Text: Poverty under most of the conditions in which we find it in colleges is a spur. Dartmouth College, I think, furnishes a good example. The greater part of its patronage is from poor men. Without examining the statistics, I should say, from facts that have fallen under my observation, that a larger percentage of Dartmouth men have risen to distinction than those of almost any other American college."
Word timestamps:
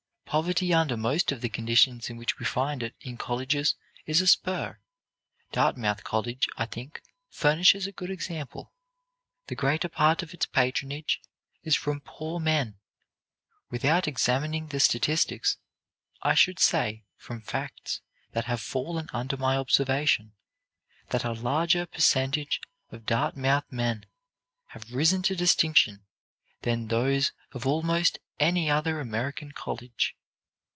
Poverty 0.31 0.73
under 0.73 0.95
most 0.95 1.33
of 1.33 1.41
the 1.41 1.49
conditions 1.49 2.09
in 2.09 2.15
which 2.15 2.39
we 2.39 2.45
find 2.45 2.81
it 2.83 2.95
in 3.01 3.17
colleges 3.17 3.75
is 4.05 4.21
a 4.21 4.27
spur. 4.27 4.79
Dartmouth 5.51 6.05
College, 6.05 6.47
I 6.55 6.67
think, 6.67 7.01
furnishes 7.27 7.85
a 7.85 7.91
good 7.91 8.09
example. 8.09 8.71
The 9.47 9.55
greater 9.57 9.89
part 9.89 10.23
of 10.23 10.33
its 10.33 10.45
patronage 10.45 11.19
is 11.63 11.75
from 11.75 11.99
poor 11.99 12.39
men. 12.39 12.77
Without 13.69 14.07
examining 14.07 14.67
the 14.67 14.79
statistics, 14.79 15.57
I 16.23 16.33
should 16.33 16.59
say, 16.59 17.03
from 17.17 17.41
facts 17.41 17.99
that 18.31 18.45
have 18.45 18.61
fallen 18.61 19.09
under 19.11 19.35
my 19.35 19.57
observation, 19.57 20.31
that 21.09 21.25
a 21.25 21.33
larger 21.33 21.85
percentage 21.85 22.61
of 22.89 23.05
Dartmouth 23.05 23.69
men 23.69 24.05
have 24.67 24.93
risen 24.93 25.23
to 25.23 25.35
distinction 25.35 26.05
than 26.61 26.87
those 26.87 27.33
of 27.51 27.67
almost 27.67 28.19
any 28.39 28.69
other 28.71 29.01
American 29.01 29.51
college." 29.51 30.15